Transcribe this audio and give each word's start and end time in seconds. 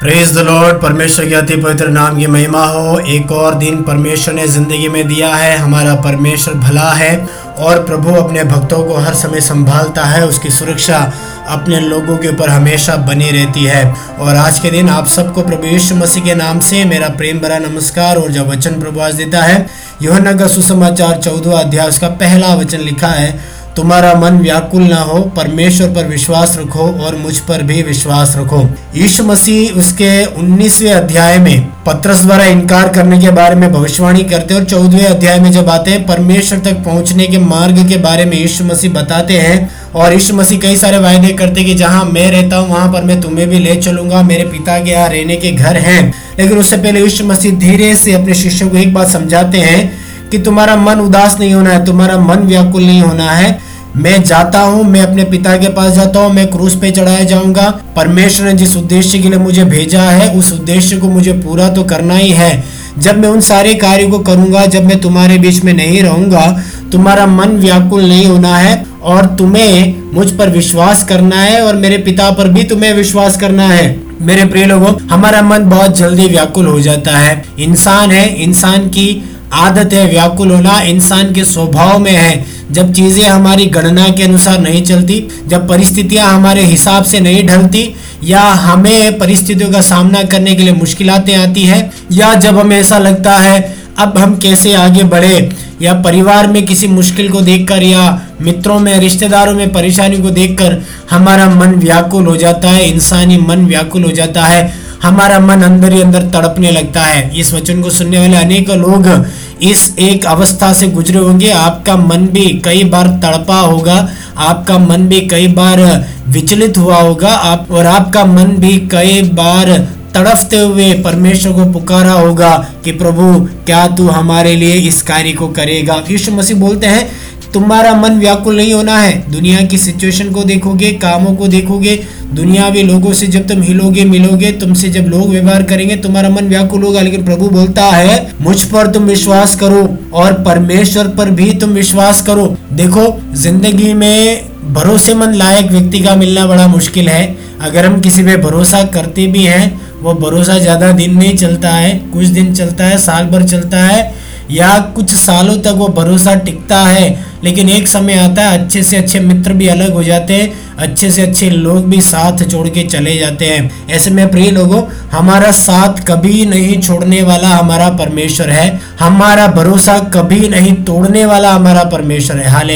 Praise 0.00 0.32
the 0.34 0.38
Lord 0.38 0.80
परमेश्वर 0.82 1.28
के 1.28 1.34
अति 1.34 1.56
पवित्र 1.56 1.88
नाम 1.88 2.18
की 2.18 2.26
महिमा 2.26 2.64
हो। 2.64 2.98
एक 2.98 3.32
और 3.32 3.54
दिन 3.54 3.82
परमेश्वर 3.82 4.34
ने 4.34 4.46
ज़िंदगी 4.48 4.88
में 4.88 5.08
दिया 5.08 5.34
है। 5.34 5.56
हमारा 5.56 5.94
परमेश्वर 5.94 6.54
भला 6.54 6.90
है 6.90 7.26
और 7.58 7.84
प्रभु 7.84 8.14
अपने 8.14 8.44
भक्तों 8.44 8.84
को 8.84 8.94
हर 8.94 9.14
समय 9.14 9.40
संभालता 9.40 10.04
है। 10.04 10.26
उसकी 10.26 10.50
सुरक्षा 10.50 11.12
अपने 11.48 11.80
लोगों 11.80 12.16
के 12.16 12.28
ऊपर 12.28 12.48
हमेशा 12.48 12.96
बनी 12.96 13.30
रहती 13.30 13.64
है। 13.64 13.94
और 14.20 14.36
आज 14.36 14.58
के 14.58 14.70
दिन 14.70 14.88
आप 14.88 15.06
सबको 15.06 15.42
प्रभु 15.42 15.66
यीशु 15.66 15.94
मसीह 15.94 16.24
के 16.24 16.34
नाम 16.34 16.60
से 16.60 16.84
मेरा 16.84 17.08
प्रेम 17.08 17.38
भरा 17.38 17.58
नमस्कार 17.58 18.16
और 18.16 18.30
जब 18.30 18.48
वचन 18.48 18.80
प्रभु 18.80 19.00
आज 19.00 19.14
देता 19.14 19.42
है। 19.42 19.66
योहन्ना 20.02 20.32
का 20.32 20.46
सुसमाचार 20.46 21.20
चौदह 21.20 21.58
अध्याय, 21.58 21.88
उसका 21.88 22.08
पहला 22.08 22.54
वचन 22.54 22.78
लिखा 22.78 23.08
है 23.08 23.57
तुम्हारा 23.78 24.12
मन 24.14 24.38
व्याकुल 24.38 24.82
ना 24.82 25.00
हो, 25.00 25.18
परमेश्वर 25.36 25.88
पर 25.88 26.06
विश्वास 26.06 26.56
रखो 26.58 26.86
और 27.04 27.16
मुझ 27.16 27.36
पर 27.40 27.62
भी 27.62 27.82
विश्वास 27.82 28.34
रखो। 28.38 28.62
यीशु 28.96 29.24
मसीह 29.24 29.78
उसके 29.80 30.08
19वें 30.36 30.92
अध्याय 30.92 31.38
में 31.38 31.66
पत्रस 31.86 32.24
द्वारा 32.24 32.44
इनकार 32.46 32.88
करने 32.88 33.18
के 33.18 33.30
बारे 33.30 33.54
में 33.54 33.70
भविष्यवाणी 33.72 34.24
करते 34.24 34.54
और 34.54 34.64
चौदहवें 34.64 35.06
अध्याय 35.06 35.38
में 35.40 35.50
जब 35.52 35.68
आते 35.68 35.90
हैं, 35.90 36.06
परमेश्वर 36.06 36.58
तक 36.58 36.82
पहुँचने 36.84 37.26
के 37.26 37.38
मार्ग 37.38 37.88
के 37.88 37.96
बारे 37.98 38.24
में 38.24 38.36
यीशु 38.36 38.64
मसीह 38.64 38.92
बताते 38.92 39.34
हैं 39.34 39.70
और 39.94 40.12
यीशु 40.12 40.34
मसीह 40.34 40.60
कई 40.60 40.76
सारे 40.76 40.98
वायदे 40.98 41.32
करते 41.34 41.64
कि 41.64 41.74
जहाँ 41.74 42.04
मैं 42.04 42.30
रहता 42.30 42.56
हूँ, 42.56 42.68
वहाँ 42.70 42.92
पर 42.92 43.04
मैं 43.04 43.20
तुम्हें 43.20 43.48
भी 43.48 43.58
ले 43.58 43.76
चलूँगा, 43.76 44.22
मेरे 44.22 44.44
पिता 44.48 44.78
के 44.78 44.90
यहाँ 44.90 45.08
रहने 45.08 45.36
के 45.36 45.52
घर 45.52 45.76
हैं। 45.78 46.02
लेकिन 46.38 46.58
उससे 46.58 46.76
पहले 46.76 47.00
यीशु 47.00 47.24
मसीह 47.24 47.58
धीरे 47.58 47.94
से 47.96 48.12
अपने 48.12 48.34
शिष्यों 48.34 48.70
को 48.70 48.76
एक 48.76 48.92
बात 48.94 49.08
समझाते 49.08 49.58
हैं 49.60 50.07
कि 50.30 50.38
तुम्हारा 50.38 50.76
मन 50.76 51.00
उदास 51.00 51.36
नहीं 51.40 51.54
होना 51.54 51.70
है, 51.70 51.84
तुम्हारा 51.84 52.18
मन 52.18 52.36
व्याकुल 52.36 52.82
नहीं 52.82 53.00
होना 53.00 53.30
है। 53.30 53.58
मैं 53.96 54.22
जाता 54.22 54.60
हूँ, 54.60 54.84
मैं 54.84 55.00
अपने 55.02 55.24
पिता 55.24 55.56
के 55.56 55.68
पास 55.68 55.92
जाता 55.92 56.20
हूँ, 56.20 56.32
मैं 56.32 56.46
क्रूस 56.50 56.74
पे 56.74 56.90
चढ़ाया 56.90 57.24
जाऊँगा। 57.24 57.68
परमेश्वर 57.96 58.46
ने 58.46 58.52
जिस 58.52 58.76
उद्देश्य 58.76 59.18
के 59.18 59.28
लिए 59.28 59.38
मुझे 59.38 59.64
भेजा 59.64 60.02
है, 60.02 60.38
उस 60.38 60.52
उद्देश्य 60.52 60.96
को 60.96 61.08
मुझे 61.08 61.32
पूरा 61.32 61.68
तो 61.68 61.84
करना 61.84 62.14
ही 62.14 62.30
है। 62.30 62.64
जब 62.98 63.18
मैं 63.18 63.28
उन 63.28 63.40
सारे 63.40 63.74
कार्यों 63.74 64.10
को 64.10 64.18
करूँगा, 64.18 64.66
जब 64.66 64.84
मैं 64.84 65.00
तुम्हारे 65.00 65.38
बीच 65.38 65.62
में 65.64 65.72
नहीं 65.72 66.02
रहूँगा, 66.02 66.62
तुम्हारा 66.92 67.26
मन 67.26 67.48
व्याकुल 67.48 68.02
नहीं 68.02 68.26
होना 68.26 68.56
है 68.56 68.86
और 69.02 69.26
तुम्हें 69.26 69.94
मुझ 70.14 70.30
पर 70.30 70.50
विश्वास 70.50 71.04
करना 71.04 71.36
है 71.36 71.60
और 71.62 71.76
मेरे 71.76 71.98
पिता 71.98 72.30
पर 72.30 72.48
भी 72.48 72.64
तुम्हें 72.64 72.92
विश्वास 72.94 73.36
करना 73.36 73.66
है। 73.68 74.00
मेरे 74.22 74.44
प्रिय 74.44 74.64
लोगों, 74.66 74.92
हमारा 75.10 75.42
मन 75.42 75.64
बहुत 75.64 75.96
जल्दी 75.98 76.26
व्याकुल 76.26 76.66
हो 76.66 76.80
जाता 76.80 77.10
है। 77.10 77.44
इंसान 77.58 78.10
है, 78.10 78.42
इंसान 78.42 78.88
की 78.88 79.37
आदत 79.52 79.92
है, 79.92 80.10
व्याकुल 80.10 80.50
होना 80.50 80.80
इंसान 80.80 81.32
के 81.34 81.44
स्वभाव 81.44 81.98
में 81.98 82.12
है। 82.12 82.46
जब 82.72 82.92
चीज़ें 82.92 83.28
हमारी 83.28 83.66
गणना 83.66 84.08
के 84.08 84.22
अनुसार 84.22 84.60
नहीं 84.60 84.82
चलती, 84.82 85.28
जब 85.46 85.68
परिस्थितियाँ 85.68 86.32
हमारे 86.34 86.64
हिसाब 86.64 87.04
से 87.04 87.20
नहीं 87.20 87.46
ढलती, 87.46 87.94
या 88.24 88.40
हमें 88.40 89.18
परिस्थितियों 89.18 89.70
का 89.70 89.80
सामना 89.80 90.22
करने 90.22 90.54
के 90.54 90.62
लिए 90.62 90.72
मुश्किलातें 90.72 91.36
आती 91.36 91.62
है, 91.62 91.90
या 92.12 92.34
जब 92.34 92.58
हमें 92.58 92.76
ऐसा 92.76 92.98
लगता 92.98 93.32
है, 93.32 93.76
अब 93.98 94.18
हम 94.18 94.36
कैसे 94.36 94.74
आगे 94.74 95.02
बढ़े, 95.02 95.50
या 95.82 95.94
परिवार 95.94 96.46
में 96.46 96.66
किसी 96.66 96.86
मुश्किल 96.86 97.28
को 97.28 97.40
देखकर, 97.40 97.82
या 97.82 98.20
मित्रों 98.40 98.78
में, 98.78 98.98
रिश्तेदारों 98.98 99.54
में 99.54 99.72
परेशानी 99.72 100.18
को 100.18 100.30
देखकर, 100.30 100.82
हमारा 101.10 101.48
मन 101.48 101.74
व्याकुल 101.74 102.26
हो 102.26 102.36
जाता 102.36 102.68
है, 102.68 102.90
इंसानी 102.90 103.36
मन 103.36 103.66
व्याकुल 103.66 104.04
हो 104.04 104.10
जाता 104.10 104.42
है। 104.42 104.87
हमारा 105.02 105.38
मन 105.38 105.62
अंदर 105.62 105.92
ही 105.92 106.00
अंदर 106.02 106.22
तड़पने 106.22 106.70
लगता 106.70 107.00
है। 107.00 107.38
इस 107.38 107.52
वचन 107.52 107.82
को 107.82 107.90
सुनने 107.90 108.18
वाले 108.18 108.36
अनेक 108.36 108.70
लोग 108.70 109.26
इस 109.62 109.94
एक 109.98 110.24
अवस्था 110.26 110.72
से 110.72 110.88
गुजरे 110.88 111.18
होंगे। 111.18 111.50
आपका 111.50 111.96
मन 111.96 112.26
भी 112.26 112.46
कई 112.64 112.84
बार 112.84 113.08
तड़पा 113.22 113.60
होगा। 113.60 114.08
आपका 114.36 114.78
मन 114.78 115.06
भी 115.08 115.20
कई 115.20 115.46
बार 115.46 115.80
विचलित 116.28 116.78
हुआ 116.78 116.96
होगा। 116.96 117.28
आप 117.28 117.70
और 117.70 117.86
आपका 117.86 118.24
मन 118.24 118.56
भी 118.58 118.76
कई 118.88 119.22
बार 119.22 119.70
तड़फते 120.14 120.58
हुए 120.58 120.92
परमेश्वर 120.94 121.52
को 121.52 121.64
पुकारा 121.72 122.12
होगा 122.12 122.66
कि 122.84 122.92
प्रभु, 122.92 123.48
क्या 123.66 123.86
तू 123.86 124.08
हमारे 124.08 124.54
लिए 124.56 124.74
इस 124.74 125.02
कार्य 125.02 125.32
को 125.32 125.48
करेगा? 125.48 126.02
यीशु 126.10 126.32
मसीह 126.32 126.56
बोलते 126.56 126.86
हैं 126.86 127.08
तुम्हारा 127.54 127.92
मन 127.94 128.18
व्याकुल 128.18 128.56
नहीं 128.56 128.72
होना 128.72 128.96
है। 128.98 129.30
दुनिया 129.30 129.60
की 129.62 129.78
सिचुएशन 129.78 130.30
को 130.30 130.42
देखोगे, 130.44 130.92
कामों 130.92 131.34
को 131.34 131.48
देखोगे 131.48 131.96
दुनियावी 132.34 132.82
लोगों 132.82 133.12
से 133.12 133.26
जब 133.26 133.46
तुम 133.48 133.62
हिलोगे, 133.62 134.04
मिलोगे, 134.04 134.50
तुमसे 134.52 134.88
जब 134.88 135.06
लोग 135.06 135.28
व्यवहार 135.28 135.62
करेंगे, 135.62 135.96
तुम्हारा 135.96 136.28
मन 136.28 136.48
व्याकुल 136.48 136.82
होगा। 136.82 137.00
लेकिन 137.00 137.24
प्रभु 137.24 137.48
बोलता 137.48 137.84
है, 137.84 138.34
मुझ 138.40 138.62
पर 138.62 138.86
तुम 138.86 139.02
विश्वास 139.02 139.54
करो 139.54 139.98
और 140.12 140.32
परमेश्वर 140.42 141.08
पर 141.08 141.30
भी 141.30 141.52
तुम 141.52 141.70
विश्वास 141.70 142.22
करो। 142.22 142.46
देखो, 142.72 143.20
ज़िंदगी 143.34 143.92
में 143.94 144.48
भरोसेमंद 144.74 145.34
लायक 145.34 145.70
व्यक्ति 145.70 146.00
का 146.00 146.14
मिलना 146.14 146.46
बड़ा 146.46 146.66
मुश्किल 146.68 147.08
है। 147.08 147.36
अगर 147.60 147.86
हम 147.86 148.00
किसी 148.00 148.22
पे 148.22 148.36
भरोसा 148.36 148.82
करते 148.84 149.26
भी 149.26 149.44
हैं, 149.44 149.80
वो 150.02 150.12
भरोसा 150.14 150.58
ज़्यादा 150.58 150.90
दिन 150.92 151.16
नहीं 151.16 151.36
चलता 151.36 151.70
है, 151.70 151.98
कुछ 152.12 152.26
दिन 152.26 152.52
चलता 152.54 152.84
है, 152.84 152.98
साल 152.98 153.24
भर 153.24 153.42
चलता 153.42 153.78
है, 153.78 154.14
या 154.50 154.78
कुछ 154.96 155.14
सालों 155.14 155.56
तक 155.56 155.74
वो 155.76 155.88
भरोसा 155.88 156.34
टिकता 156.34 156.78
है। 156.78 157.27
लेकिन 157.44 157.68
एक 157.68 157.88
समय 157.88 158.12
आता 158.12 158.42
है, 158.42 158.58
अच्छे 158.58 158.82
से 158.82 158.96
अच्छे 158.96 159.20
मित्र 159.20 159.52
भी 159.52 159.66
अलग 159.66 159.92
हो 159.92 160.02
जाते 160.02 160.34
हैं, 160.34 160.76
अच्छे 160.78 161.10
से 161.10 161.22
अच्छे 161.22 161.50
लोग 161.50 161.88
भी 161.90 162.00
साथ 162.00 162.50
छोड़ 162.50 162.68
के 162.68 162.82
चले 162.82 163.18
जाते 163.18 163.44
हैं। 163.44 163.88
ऐसे 163.88 164.10
में 164.10 164.30
प्रिय 164.30 164.50
लोगों, 164.50 164.82
हमारा 165.12 165.50
साथ 165.50 166.06
कभी 166.08 166.46
नहीं 166.46 166.80
छोड़ने 166.80 167.22
वाला 167.22 167.48
हमारा 167.48 167.88
परमेश्वर 167.88 168.50
है। 168.50 168.80
हमारा 169.00 169.46
भरोसा 169.46 169.98
कभी 169.98 170.48
नहीं 170.48 170.72
तोड़ने 170.72 171.26
वाला 171.26 171.52
हमारा 171.52 171.84
परमेश्वर 171.84 172.36
है। 172.36 172.48
हाल 172.48 172.68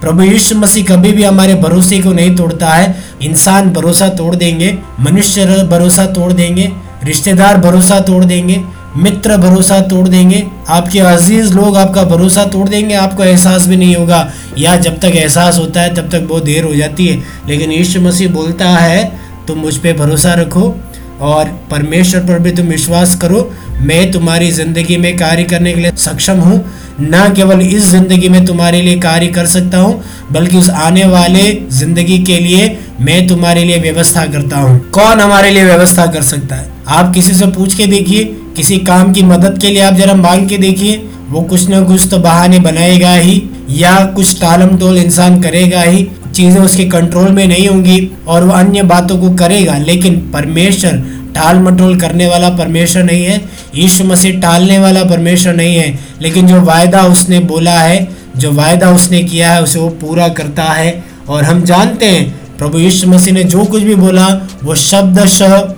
प्रभु 0.00 0.22
यीशु 0.22 0.54
मसीह 0.54 0.84
कभी 0.84 1.12
भी 1.12 1.22
हमारे 1.22 1.54
भरोसे 1.54 1.98
को 1.98 2.12
नहीं 2.12 2.36
तोड़ता 2.36 2.68
है। 2.68 2.96
इंसान 3.22 3.70
भरोसा 3.70 4.08
तोड़ 4.08 4.36
देंगे, 4.36 4.78
मनुष्य 5.00 5.44
भरोसा 5.44 6.06
तोड़ 6.06 6.32
देंगे, 6.32 6.72
रिश्तेदार 7.04 7.58
भरोसा 7.58 8.00
तोड़ 8.00 8.24
देंगे 8.24 8.77
मित्र 8.96 9.36
भरोसा 9.36 9.80
तोड़ 9.80 10.08
देंगे। 10.08 10.46
आपके 10.68 10.98
अज़ीज़ 10.98 11.52
लोग 11.54 11.76
आपका 11.76 12.02
भरोसा 12.04 12.44
तोड़ 12.44 12.68
देंगे, 12.68 12.94
आपको 12.94 13.24
एहसास 13.24 13.66
भी 13.66 13.76
नहीं 13.76 13.96
होगा। 13.96 14.30
या 14.58 14.76
जब 14.76 14.98
तक 14.98 15.12
एहसास 15.14 15.58
होता 15.58 15.80
है, 15.80 15.94
तब 15.94 16.08
तक 16.10 16.20
बहुत 16.20 16.44
देर 16.44 16.64
हो 16.64 16.74
जाती 16.74 17.06
है। 17.06 17.22
लेकिन 17.48 17.72
यीशु 17.72 18.00
मसीह 18.00 18.28
बोलता 18.28 18.68
है, 18.68 19.04
तुम 19.48 19.58
मुझ 19.58 19.76
पर 19.76 19.92
भरोसा 19.92 20.34
रखो 20.34 20.74
और 21.20 21.48
परमेश्वर 21.70 22.20
पर 22.20 22.38
भी 22.38 22.50
तुम 22.52 22.66
विश्वास 22.66 23.14
करो। 23.14 23.50
मैं 23.80 24.10
तुम्हारी 24.12 24.50
ज़िंदगी 24.50 24.96
में 24.96 25.16
कार्य 25.16 25.44
करने 25.44 25.72
के 25.72 25.80
लिए 25.80 25.90
सक्षम 25.96 26.38
हूँ। 26.38 26.64
न 27.00 27.32
केवल 27.36 27.60
इस 27.60 27.90
ज़िंदगी 27.90 28.28
में 28.28 28.44
तुम्हारे 28.46 28.80
लिए 28.82 28.98
कार्य 28.98 29.26
कर 29.26 29.46
सकता 29.46 29.78
हूँ, 29.78 30.02
बल्कि 30.32 30.56
उस 30.56 30.70
आने 30.70 31.04
वाले 31.04 31.52
ज़िंदगी 31.70 32.18
के 32.18 32.38
लिए 32.38 32.78
मैं 33.00 33.26
तुम्हारे 33.28 33.64
लिए 33.64 33.78
व्यवस्था 33.78 34.26
करता 34.26 34.56
हूँ। 34.56 34.78
कौन 34.90 35.20
हमारे 35.20 35.50
लिए 35.50 35.64
व्यवस्था 35.64 36.06
कर 36.06 36.22
सकता 36.22 36.56
है? 36.56 36.68
आप 36.88 37.14
किसी 37.14 37.34
से 37.34 37.46
पूछ 37.46 37.74
के 37.74 37.86
देखिए। 37.86 38.24
किसी 38.58 38.78
काम 38.78 39.12
की 39.12 39.22
मदद 39.22 39.58
के 39.60 39.68
लिए 39.68 39.82
आप 39.82 39.94
जरा 39.94 40.14
मांग 40.14 40.48
के 40.48 40.58
देखिए। 40.58 41.10
वो 41.28 41.40
कुछ 41.40 41.68
ना 41.68 41.80
कुछ 41.80 42.08
तो 42.10 42.18
बहाने 42.18 42.58
बनाएगा 42.58 43.12
ही, 43.12 43.42
या 43.70 44.04
कुछ 44.04 44.40
टालम 44.40 44.78
टोल 44.78 44.98
इंसान 44.98 45.42
करेगा 45.42 45.82
ही। 45.82 46.08
चीज़ें 46.34 46.60
उसके 46.60 46.84
कंट्रोल 46.84 47.32
में 47.32 47.46
नहीं 47.46 47.68
होंगी 47.68 48.10
और 48.28 48.44
वो 48.44 48.52
अन्य 48.52 48.82
बातों 48.82 49.18
को 49.18 49.30
करेगा। 49.30 49.78
लेकिन 49.78 50.16
परमेश्वर, 50.16 50.92
टाल 51.34 51.58
मटोल 51.58 52.00
करने 52.00 52.26
वाला 52.26 52.48
परमेश्वर 52.48 53.02
नहीं 53.02 53.24
है, 53.24 53.44
यीशु 53.74 54.04
मसीह 54.04 54.40
टालने 54.40 54.78
वाला 54.78 55.04
परमेश्वर 55.04 55.54
नहीं 55.54 55.76
है। 55.76 55.98
लेकिन 56.22 56.46
जो 56.46 56.60
वायदा 56.60 57.02
उसने 57.02 57.40
बोला 57.40 57.78
है, 57.78 58.08
जो 58.36 58.52
वायदा 58.52 58.90
उसने 58.90 59.22
किया 59.22 59.52
है, 59.52 59.62
उसे 59.62 59.78
वो 59.78 59.88
पूरा 59.88 60.28
करता 60.28 60.62
है। 60.62 61.04
और 61.28 61.44
हम 61.44 61.62
जानते 61.62 62.06
हैं, 62.06 62.40
प्रभु 62.58 62.78
यीशु 62.78 63.08
मसीह 63.08 63.34
ने 63.34 63.44
जो 63.44 63.64
कुछ 63.64 63.82
भी 63.82 63.94
बोला, 63.94 64.48
वो 64.64 64.74
शब्द 64.74 65.28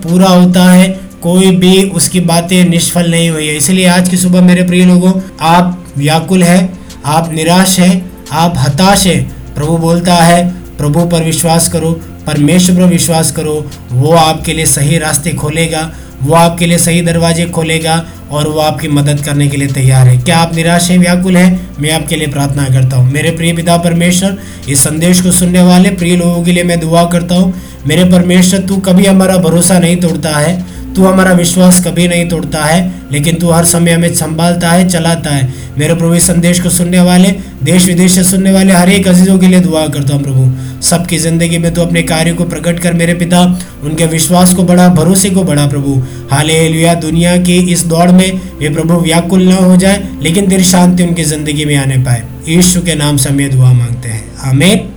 पूरा 0.03 0.29
होता 0.29 0.71
है। 0.71 1.10
कोई 1.21 1.51
भी 1.51 1.89
उसकी 1.89 2.19
बातें 2.19 2.69
निष्फल 2.69 3.11
नहीं 3.11 3.29
हुई 3.29 3.47
है। 3.47 3.57
इसलिए 3.57 3.85
आज 3.87 4.09
की 4.09 4.17
सुबह 4.17 4.41
मेरे 4.41 4.63
प्रिय 4.63 4.85
लोगों, 4.85 5.13
आप 5.41 5.85
व्याकुल 5.97 6.43
है, 6.43 6.73
आप 7.05 7.31
निराश 7.33 7.79
है, 7.79 8.05
आप 8.31 8.53
हताश 8.57 9.07
है। 9.07 9.21
प्रभु 9.55 9.77
बोलता 9.77 10.15
है, 10.15 10.49
प्रभु 10.77 11.05
पर 11.05 11.23
विश्वास 11.23 11.69
करो, 11.69 11.91
परमेश्वर 12.27 12.75
पर 12.75 12.85
विश्वास 12.85 13.31
करो, 13.31 13.71
वो 13.91 14.11
आपके 14.11 14.53
लिए 14.53 14.65
सही 14.65 14.97
रास्ते 14.97 15.31
खोलेगा, 15.31 15.91
वो 16.23 16.33
आपके 16.33 16.65
लिए 16.65 16.77
सही 16.77 17.01
दरवाजे 17.01 17.45
खोलेगा 17.45 18.05
और 18.31 18.47
वो 18.47 18.59
आपकी 18.59 18.87
मदद 18.87 19.21
करने 19.25 19.47
के 19.47 19.57
लिए 19.57 19.67
तैयार 19.67 20.07
है। 20.07 20.17
क्या 20.17 20.37
आप 20.37 20.55
निराश 20.55 20.91
हैं, 20.91 20.97
व्याकुल 20.97 21.37
हैं? 21.37 21.69
मैं 21.79 21.91
आपके 21.91 22.15
लिए 22.15 22.27
प्रार्थना 22.27 22.65
करता 22.65 22.97
हूँ। 22.97 23.11
मेरे 23.11 23.31
प्रिय 23.31 23.53
पिता 23.53 23.77
परमेश्वर, 23.77 24.37
इस 24.69 24.79
संदेश 24.79 25.21
को 25.21 25.31
सुनने 25.31 25.61
वाले 25.61 25.89
प्रिय 25.89 26.15
लोगों 26.15 26.43
के 26.43 26.51
लिए 26.51 26.63
मैं 26.63 26.79
दुआ 26.79 27.05
करता 27.05 27.35
हूँ। 27.35 27.53
मेरे 27.87 28.03
परमेश्वर, 28.03 28.59
तू 28.59 28.77
कभी 28.77 29.05
हमारा 29.05 29.37
भरोसा 29.37 29.79
नहीं 29.79 29.97
तोड़ता 29.97 30.37
है। 30.37 30.70
तू 30.95 31.05
हमारा 31.05 31.31
विश्वास 31.33 31.83
कभी 31.85 32.07
नहीं 32.07 32.27
तोड़ता 32.29 32.63
है, 32.65 32.79
लेकिन 33.11 33.35
तू 33.35 33.49
हर 33.49 33.65
समय 33.65 33.91
हमें 33.91 34.13
संभालता 34.15 34.69
है, 34.69 34.87
चलाता 34.89 35.29
है। 35.29 35.53
मेरे 35.77 35.93
प्रभु, 35.95 36.13
इस 36.15 36.27
संदेश 36.27 36.59
को 36.59 36.69
सुनने 36.69 37.01
वाले 37.01 37.29
देश 37.63 37.87
विदेश 37.87 38.15
से 38.15 38.23
सुनने 38.23 38.51
वाले 38.51 38.73
हर 38.73 38.89
एक 38.89 39.07
अजीजों 39.07 39.37
के 39.39 39.47
लिए 39.47 39.59
दुआ 39.59 39.87
करता 39.87 40.13
हूँ 40.13 40.23
प्रभु। 40.23 40.81
सबकी 40.81 41.17
ज़िंदगी 41.17 41.57
में 41.57 41.73
तो 41.73 41.81
अपने 41.81 42.01
कार्य 42.03 42.33
को 42.33 42.45
प्रकट 42.45 42.79
कर 42.79 42.93
मेरे 42.93 43.13
पिता, 43.13 43.41
उनके 43.83 44.05
विश्वास 44.07 44.53
को 44.53 44.63
बढ़ा, 44.63 44.87
भरोसे 44.89 45.29
को 45.29 45.43
बढ़ा 45.43 45.67
प्रभु। 45.67 46.01
हाले 46.31 46.67
लिया 46.69 46.93
दुनिया 46.99 47.37
की 47.39 47.57
इस 47.73 47.85
दौड़ 47.85 48.09
में 48.11 48.41
वे 48.59 48.69
प्रभु 48.69 48.99
व्याकुल 48.99 49.47
न 49.49 49.51
हो 49.53 49.75
जाए, 49.77 50.03
लेकिन 50.21 50.49
तेरी 50.49 50.63
शांति 50.63 51.03
उनकी 51.03 51.23
ज़िंदगी 51.23 51.65
में 51.65 51.75
आने 51.75 51.97
पाए। 51.97 52.23
ईश्व 52.49 52.81
के 52.81 52.95
नाम 52.95 53.17
से 53.17 53.29
हमें 53.29 53.49
दुआ 53.51 53.71
मांगते 53.73 54.09
हैं। 54.09 54.23
हमें 54.39 54.90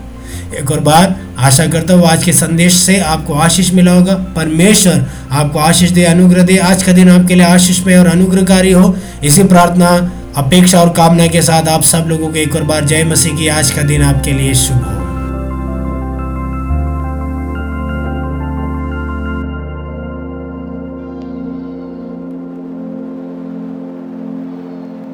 एक 0.54 0.70
और 0.70 0.80
बार 0.80 1.14
आशा 1.38 1.66
करता 1.66 1.94
हूँ 1.94 2.06
आज 2.06 2.24
के 2.24 2.32
संदेश 2.32 2.74
से 2.74 2.98
आपको 3.00 3.34
आशीष 3.34 3.72
मिला 3.74 3.92
होगा। 3.92 4.14
परमेश्वर 4.36 5.04
आपको 5.30 5.58
आशीष 5.58 5.90
दे, 5.90 6.04
अनुग्रह 6.04 6.42
दे। 6.42 6.56
आज 6.56 6.82
का 6.82 6.92
दिन 6.92 7.10
आपके 7.10 7.34
लिए 7.34 7.46
आशीष 7.46 7.84
में 7.86 7.96
और 7.96 8.06
अनुग्रहकारी 8.06 8.72
हो। 8.72 8.96
इसी 9.24 9.44
प्रार्थना, 9.44 9.88
अपेक्षा 10.36 10.80
और 10.80 10.92
कामना 10.92 11.26
के 11.26 11.42
साथ 11.42 11.68
आप 11.68 11.82
सब 11.82 12.04
लोगों 12.08 12.28
को 12.28 12.36
एक 12.36 12.54
और 12.56 12.62
बार 12.62 12.84
जय 12.84 13.04
मसीह 13.04 13.36
की। 13.36 13.48
आज 13.48 13.70
का 13.70 13.82
दिन 13.82 14.02
आपके 14.02 14.32
लिए 14.32 14.54
शुभ 14.54 14.84
हो। 14.84 15.03